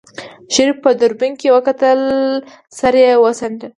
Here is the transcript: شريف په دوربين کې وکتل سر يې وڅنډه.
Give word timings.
شريف 0.53 0.77
په 0.83 0.89
دوربين 0.99 1.33
کې 1.39 1.53
وکتل 1.55 1.99
سر 2.77 2.93
يې 3.03 3.11
وڅنډه. 3.23 3.67